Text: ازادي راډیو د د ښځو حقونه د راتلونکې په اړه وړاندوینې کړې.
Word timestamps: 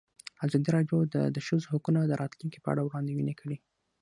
ازادي 0.45 0.69
راډیو 0.77 0.97
د 1.13 1.15
د 1.35 1.37
ښځو 1.47 1.65
حقونه 1.73 1.99
د 2.05 2.11
راتلونکې 2.21 2.59
په 2.61 2.69
اړه 2.73 2.81
وړاندوینې 2.85 3.33
کړې. 3.41 3.57